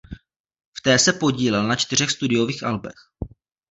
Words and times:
V 0.77 0.81
té 0.81 0.99
se 0.99 1.13
podílel 1.13 1.67
na 1.67 1.75
čtyřech 1.75 2.11
studiových 2.11 2.63
albech. 2.63 3.09